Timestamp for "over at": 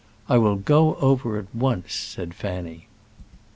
0.95-1.53